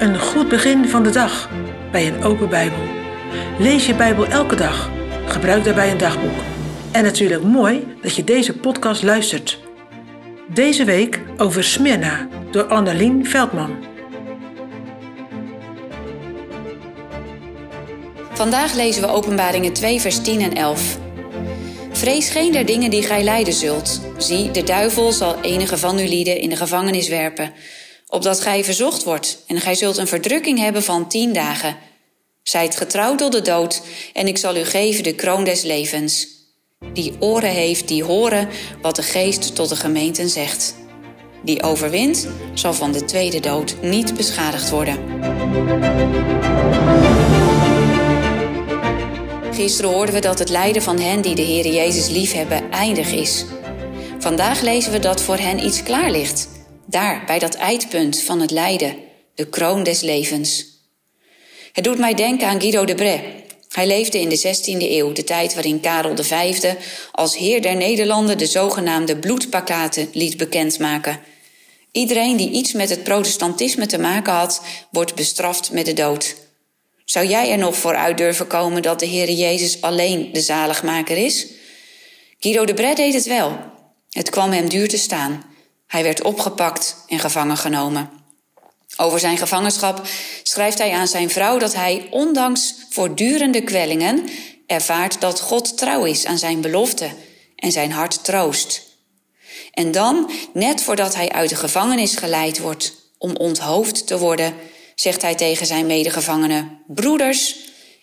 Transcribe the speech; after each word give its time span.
Een 0.00 0.18
goed 0.18 0.48
begin 0.48 0.88
van 0.88 1.02
de 1.02 1.10
dag 1.10 1.50
bij 1.90 2.06
een 2.06 2.22
open 2.22 2.48
Bijbel. 2.48 2.78
Lees 3.58 3.86
je 3.86 3.94
Bijbel 3.94 4.26
elke 4.26 4.56
dag. 4.56 4.90
Gebruik 5.26 5.64
daarbij 5.64 5.90
een 5.90 5.98
dagboek. 5.98 6.38
En 6.92 7.02
natuurlijk 7.04 7.42
mooi 7.42 7.86
dat 8.02 8.16
je 8.16 8.24
deze 8.24 8.56
podcast 8.56 9.02
luistert. 9.02 9.60
Deze 10.48 10.84
week 10.84 11.20
over 11.36 11.64
Smyrna 11.64 12.28
door 12.50 12.64
Annelien 12.64 13.26
Veldman. 13.26 13.84
Vandaag 18.32 18.74
lezen 18.74 19.02
we 19.02 19.08
Openbaringen 19.08 19.72
2, 19.72 20.00
vers 20.00 20.22
10 20.22 20.40
en 20.40 20.54
11. 20.54 20.98
Vrees 21.92 22.30
geen 22.30 22.52
der 22.52 22.66
dingen 22.66 22.90
die 22.90 23.02
gij 23.02 23.22
lijden 23.22 23.54
zult. 23.54 24.00
Zie, 24.16 24.50
de 24.50 24.62
duivel 24.62 25.12
zal 25.12 25.40
enige 25.40 25.78
van 25.78 25.98
uw 25.98 26.08
lieden 26.08 26.40
in 26.40 26.48
de 26.48 26.56
gevangenis 26.56 27.08
werpen, 27.08 27.52
opdat 28.10 28.40
gij 28.40 28.64
verzocht 28.64 29.04
wordt, 29.04 29.38
en 29.46 29.60
gij 29.60 29.74
zult 29.74 29.96
een 29.96 30.06
verdrukking 30.06 30.58
hebben 30.58 30.82
van 30.82 31.08
tien 31.08 31.32
dagen. 31.32 31.76
Zijt 32.42 32.76
getrouwd 32.76 33.18
tot 33.18 33.32
de 33.32 33.42
dood, 33.42 33.82
en 34.12 34.26
ik 34.26 34.38
zal 34.38 34.56
u 34.56 34.64
geven 34.64 35.02
de 35.02 35.14
kroon 35.14 35.44
des 35.44 35.62
levens. 35.62 36.28
Die 36.92 37.12
oren 37.18 37.50
heeft, 37.50 37.88
die 37.88 38.04
horen 38.04 38.48
wat 38.82 38.96
de 38.96 39.02
geest 39.02 39.54
tot 39.54 39.68
de 39.68 39.76
gemeenten 39.76 40.28
zegt. 40.28 40.74
Die 41.42 41.62
overwint, 41.62 42.28
zal 42.54 42.72
van 42.74 42.92
de 42.92 43.04
tweede 43.04 43.40
dood 43.40 43.76
niet 43.82 44.16
beschadigd 44.16 44.70
worden. 44.70 44.98
Gisteren 49.52 49.90
hoorden 49.90 50.14
we 50.14 50.20
dat 50.20 50.38
het 50.38 50.48
lijden 50.48 50.82
van 50.82 50.98
hen 50.98 51.20
die 51.20 51.34
de 51.34 51.42
Heer 51.42 51.66
Jezus 51.66 52.08
liefhebben 52.08 52.70
eindig 52.70 53.12
is. 53.12 53.44
Vandaag 54.18 54.60
lezen 54.60 54.92
we 54.92 54.98
dat 54.98 55.22
voor 55.22 55.36
hen 55.36 55.64
iets 55.64 55.82
klaar 55.82 56.10
ligt. 56.10 56.59
Daar, 56.90 57.22
bij 57.26 57.38
dat 57.38 57.54
eindpunt 57.54 58.22
van 58.22 58.40
het 58.40 58.50
lijden, 58.50 58.96
de 59.34 59.48
kroon 59.48 59.82
des 59.82 60.00
levens. 60.00 60.66
Het 61.72 61.84
doet 61.84 61.98
mij 61.98 62.14
denken 62.14 62.48
aan 62.48 62.60
Guido 62.60 62.84
de 62.84 62.94
Bray. 62.94 63.44
Hij 63.68 63.86
leefde 63.86 64.20
in 64.20 64.28
de 64.28 64.38
16e 64.38 64.90
eeuw, 64.90 65.12
de 65.12 65.24
tijd 65.24 65.54
waarin 65.54 65.80
Karel 65.80 66.16
V 66.16 66.74
als 67.12 67.36
heer 67.36 67.62
der 67.62 67.76
Nederlanden 67.76 68.38
de 68.38 68.46
zogenaamde 68.46 69.16
bloedpakkaten 69.16 70.08
liet 70.12 70.36
bekendmaken. 70.36 71.20
Iedereen 71.92 72.36
die 72.36 72.50
iets 72.50 72.72
met 72.72 72.90
het 72.90 73.02
protestantisme 73.02 73.86
te 73.86 73.98
maken 73.98 74.32
had, 74.32 74.62
wordt 74.90 75.14
bestraft 75.14 75.72
met 75.72 75.86
de 75.86 75.92
dood. 75.92 76.36
Zou 77.04 77.26
jij 77.26 77.50
er 77.50 77.58
nog 77.58 77.76
voor 77.76 77.94
uit 77.94 78.18
durven 78.18 78.46
komen 78.46 78.82
dat 78.82 79.00
de 79.00 79.06
Heer 79.06 79.30
Jezus 79.30 79.80
alleen 79.80 80.32
de 80.32 80.40
zaligmaker 80.40 81.16
is? 81.16 81.46
Guido 82.38 82.64
de 82.64 82.74
Bret 82.74 82.96
deed 82.96 83.14
het 83.14 83.26
wel. 83.26 83.58
Het 84.10 84.30
kwam 84.30 84.50
hem 84.50 84.68
duur 84.68 84.88
te 84.88 84.98
staan. 84.98 85.49
Hij 85.90 86.02
werd 86.02 86.22
opgepakt 86.22 86.96
en 87.06 87.18
gevangen 87.18 87.56
genomen. 87.56 88.10
Over 88.96 89.20
zijn 89.20 89.38
gevangenschap 89.38 90.06
schrijft 90.42 90.78
hij 90.78 90.92
aan 90.92 91.08
zijn 91.08 91.30
vrouw 91.30 91.58
dat 91.58 91.74
hij, 91.74 92.06
ondanks 92.10 92.74
voortdurende 92.90 93.62
kwellingen, 93.62 94.28
ervaart 94.66 95.20
dat 95.20 95.40
God 95.40 95.78
trouw 95.78 96.04
is 96.04 96.26
aan 96.26 96.38
zijn 96.38 96.60
belofte 96.60 97.10
en 97.56 97.72
zijn 97.72 97.92
hart 97.92 98.24
troost. 98.24 98.82
En 99.72 99.90
dan, 99.90 100.30
net 100.52 100.82
voordat 100.82 101.14
hij 101.14 101.28
uit 101.28 101.48
de 101.48 101.56
gevangenis 101.56 102.16
geleid 102.16 102.58
wordt 102.58 102.94
om 103.18 103.36
onthoofd 103.36 104.06
te 104.06 104.18
worden, 104.18 104.54
zegt 104.94 105.22
hij 105.22 105.34
tegen 105.34 105.66
zijn 105.66 105.86
medegevangenen: 105.86 106.82
Broeders, 106.86 107.56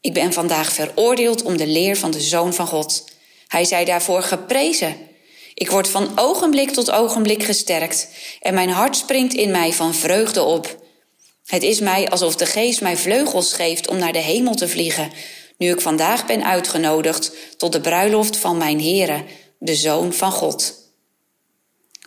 ik 0.00 0.14
ben 0.14 0.32
vandaag 0.32 0.72
veroordeeld 0.72 1.42
om 1.42 1.56
de 1.56 1.66
leer 1.66 1.96
van 1.96 2.10
de 2.10 2.20
Zoon 2.20 2.54
van 2.54 2.66
God. 2.66 3.04
Hij 3.46 3.64
zei 3.64 3.84
daarvoor 3.84 4.22
geprezen. 4.22 5.10
Ik 5.54 5.70
word 5.70 5.88
van 5.88 6.18
ogenblik 6.18 6.70
tot 6.70 6.90
ogenblik 6.90 7.42
gesterkt 7.42 8.08
en 8.40 8.54
mijn 8.54 8.70
hart 8.70 8.96
springt 8.96 9.34
in 9.34 9.50
mij 9.50 9.72
van 9.72 9.94
vreugde 9.94 10.42
op. 10.42 10.80
Het 11.46 11.62
is 11.62 11.80
mij 11.80 12.08
alsof 12.10 12.36
de 12.36 12.46
geest 12.46 12.80
mij 12.80 12.96
vleugels 12.96 13.52
geeft 13.52 13.88
om 13.88 13.96
naar 13.96 14.12
de 14.12 14.18
hemel 14.18 14.54
te 14.54 14.68
vliegen, 14.68 15.10
nu 15.58 15.70
ik 15.70 15.80
vandaag 15.80 16.26
ben 16.26 16.44
uitgenodigd 16.44 17.32
tot 17.56 17.72
de 17.72 17.80
bruiloft 17.80 18.36
van 18.36 18.56
mijn 18.56 18.80
Heere, 18.80 19.24
de 19.58 19.74
Zoon 19.74 20.12
van 20.12 20.32
God. 20.32 20.74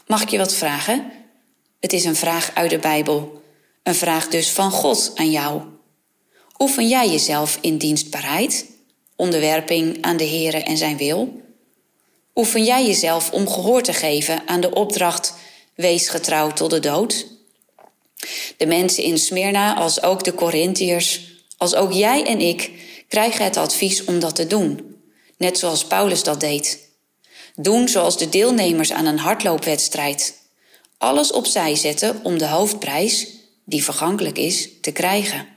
Mag 0.08 0.22
ik 0.22 0.30
je 0.30 0.38
wat 0.38 0.54
vragen? 0.54 1.12
Het 1.80 1.94
is 1.94 2.06
een 2.06 2.16
vraag 2.16 2.52
uit 2.54 2.70
de 2.70 2.80
Bijbel. 2.80 3.42
Een 3.84 3.96
vraag 3.96 4.28
dus 4.28 4.50
van 4.50 4.72
God 4.72 5.12
aan 5.16 5.32
jou. 5.32 5.62
Oefen 6.58 6.88
jij 6.88 7.10
jezelf 7.10 7.58
in 7.62 7.78
dienstbaarheid, 7.78 8.66
onderwerping 9.16 9.98
aan 10.02 10.18
de 10.18 10.28
Heere 10.28 10.64
en 10.64 10.78
zijn 10.78 10.98
wil? 10.98 11.44
Oefen 12.36 12.64
jij 12.64 12.86
jezelf 12.86 13.32
om 13.32 13.50
gehoor 13.50 13.82
te 13.82 13.94
geven 13.94 14.48
aan 14.48 14.62
de 14.62 14.74
opdracht 14.74 15.34
wees 15.76 16.10
getrouwd 16.10 16.56
tot 16.56 16.70
de 16.70 16.80
dood? 16.80 17.26
De 18.58 18.66
mensen 18.66 19.04
in 19.04 19.18
Smyrna, 19.18 19.76
als 19.76 20.02
ook 20.02 20.24
de 20.24 20.34
Corinthiërs, 20.34 21.22
als 21.58 21.76
ook 21.76 21.92
jij 21.92 22.26
en 22.26 22.40
ik, 22.40 22.72
krijgen 23.08 23.46
het 23.46 23.58
advies 23.58 24.04
om 24.04 24.20
dat 24.20 24.36
te 24.36 24.48
doen, 24.48 24.96
net 25.38 25.58
zoals 25.58 25.86
Paulus 25.86 26.24
dat 26.24 26.40
deed. 26.40 26.90
Doen 27.56 27.88
zoals 27.88 28.18
de 28.18 28.30
deelnemers 28.30 28.92
aan 28.92 29.06
een 29.06 29.20
hardloopwedstrijd. 29.20 30.38
Alles 30.98 31.32
opzij 31.32 31.76
zetten 31.76 32.20
om 32.24 32.38
de 32.38 32.48
hoofdprijs, 32.48 33.28
die 33.66 33.84
vergankelijk 33.84 34.38
is, 34.38 34.70
te 34.82 34.92
krijgen. 34.92 35.48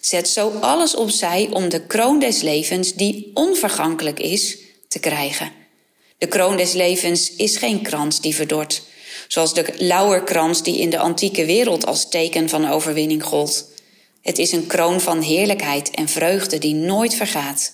Zet 0.00 0.28
zo 0.28 0.50
alles 0.60 0.94
opzij 0.94 1.48
om 1.52 1.68
de 1.68 1.86
kroon 1.86 2.18
des 2.18 2.40
levens, 2.40 2.94
die 2.94 3.30
onvergankelijk 3.34 4.20
is, 4.20 4.58
te 4.92 4.98
krijgen. 4.98 5.52
De 6.18 6.26
kroon 6.26 6.56
des 6.56 6.72
levens 6.72 7.32
is 7.32 7.56
geen 7.56 7.82
krans 7.82 8.20
die 8.20 8.34
verdort, 8.34 8.82
zoals 9.28 9.54
de 9.54 9.74
lauwerkrans 9.76 10.62
die 10.62 10.78
in 10.78 10.90
de 10.90 10.98
antieke 10.98 11.44
wereld 11.44 11.86
als 11.86 12.08
teken 12.08 12.48
van 12.48 12.70
overwinning 12.70 13.24
gold. 13.24 13.70
Het 14.22 14.38
is 14.38 14.52
een 14.52 14.66
kroon 14.66 15.00
van 15.00 15.20
heerlijkheid 15.20 15.90
en 15.90 16.08
vreugde 16.08 16.58
die 16.58 16.74
nooit 16.74 17.14
vergaat. 17.14 17.72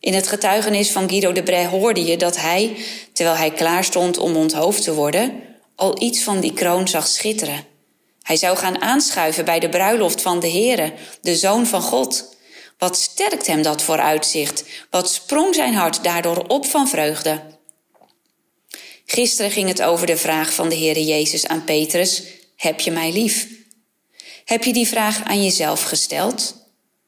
In 0.00 0.14
het 0.14 0.28
getuigenis 0.28 0.90
van 0.90 1.08
Guido 1.08 1.32
de 1.32 1.42
Bray 1.42 1.66
hoorde 1.66 2.04
je 2.04 2.16
dat 2.16 2.36
hij, 2.36 2.76
terwijl 3.12 3.36
hij 3.36 3.50
klaar 3.50 3.84
stond 3.84 4.18
om 4.18 4.36
onthoofd 4.36 4.82
te 4.82 4.94
worden, 4.94 5.42
al 5.74 6.02
iets 6.02 6.22
van 6.22 6.40
die 6.40 6.52
kroon 6.52 6.88
zag 6.88 7.06
schitteren. 7.06 7.64
Hij 8.22 8.36
zou 8.36 8.56
gaan 8.56 8.80
aanschuiven 8.80 9.44
bij 9.44 9.58
de 9.58 9.68
bruiloft 9.68 10.22
van 10.22 10.40
de 10.40 10.50
Heere, 10.50 10.92
de 11.20 11.36
Zoon 11.36 11.66
van 11.66 11.82
God. 11.82 12.31
Wat 12.82 12.96
sterkt 12.96 13.46
hem 13.46 13.62
dat 13.62 13.82
vooruitzicht? 13.82 14.64
Wat 14.90 15.10
sprong 15.10 15.54
zijn 15.54 15.74
hart 15.74 16.04
daardoor 16.04 16.44
op 16.48 16.66
van 16.66 16.88
vreugde? 16.88 17.42
Gisteren 19.06 19.50
ging 19.50 19.68
het 19.68 19.82
over 19.82 20.06
de 20.06 20.16
vraag 20.16 20.54
van 20.54 20.68
de 20.68 20.76
Heere 20.76 21.04
Jezus 21.04 21.46
aan 21.46 21.64
Petrus: 21.64 22.22
Heb 22.56 22.80
je 22.80 22.90
mij 22.90 23.12
lief? 23.12 23.48
Heb 24.44 24.64
je 24.64 24.72
die 24.72 24.86
vraag 24.86 25.24
aan 25.24 25.42
jezelf 25.42 25.82
gesteld? 25.82 26.54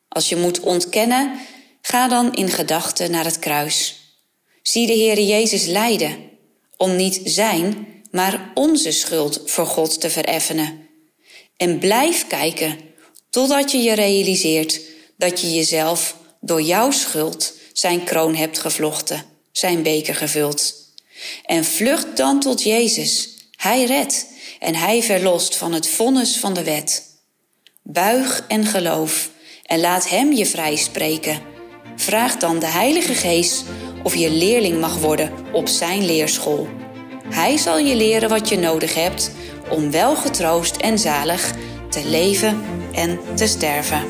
Als 0.08 0.28
je 0.28 0.36
moet 0.36 0.60
ontkennen, 0.60 1.40
ga 1.80 2.08
dan 2.08 2.34
in 2.34 2.50
gedachten 2.50 3.10
naar 3.10 3.24
het 3.24 3.38
kruis. 3.38 4.00
Zie 4.62 4.86
de 4.86 4.96
Heere 4.96 5.26
Jezus 5.26 5.64
lijden, 5.64 6.30
om 6.76 6.96
niet 6.96 7.20
zijn, 7.24 7.86
maar 8.10 8.50
onze 8.54 8.90
schuld 8.90 9.42
voor 9.44 9.66
God 9.66 10.00
te 10.00 10.10
vereffenen. 10.10 10.88
En 11.56 11.78
blijf 11.78 12.26
kijken 12.26 12.78
totdat 13.30 13.70
je 13.70 13.78
je 13.78 13.92
realiseert 13.92 14.92
dat 15.16 15.40
je 15.40 15.54
jezelf 15.54 16.16
door 16.40 16.62
jouw 16.62 16.90
schuld 16.90 17.54
zijn 17.72 18.04
kroon 18.04 18.34
hebt 18.34 18.58
gevlochten, 18.58 19.24
zijn 19.52 19.82
beker 19.82 20.14
gevuld. 20.14 20.74
En 21.44 21.64
vlucht 21.64 22.16
dan 22.16 22.40
tot 22.40 22.62
Jezus. 22.62 23.28
Hij 23.56 23.84
redt 23.84 24.26
en 24.58 24.74
hij 24.74 25.02
verlost 25.02 25.56
van 25.56 25.72
het 25.72 25.88
vonnis 25.88 26.38
van 26.38 26.54
de 26.54 26.64
wet. 26.64 27.02
Buig 27.82 28.44
en 28.48 28.66
geloof 28.66 29.30
en 29.64 29.80
laat 29.80 30.08
Hem 30.08 30.32
je 30.32 30.46
vrij 30.46 30.76
spreken. 30.76 31.40
Vraag 31.96 32.36
dan 32.36 32.58
de 32.58 32.66
Heilige 32.66 33.14
Geest 33.14 33.64
of 34.02 34.14
je 34.14 34.30
leerling 34.30 34.80
mag 34.80 34.98
worden 34.98 35.32
op 35.52 35.68
Zijn 35.68 36.04
leerschool. 36.04 36.68
Hij 37.28 37.56
zal 37.56 37.78
je 37.78 37.96
leren 37.96 38.28
wat 38.28 38.48
je 38.48 38.58
nodig 38.58 38.94
hebt 38.94 39.30
om 39.70 39.90
wel 39.90 40.16
getroost 40.16 40.76
en 40.76 40.98
zalig 40.98 41.52
te 41.90 42.04
leven 42.04 42.62
en 42.92 43.20
te 43.34 43.46
sterven. 43.46 44.02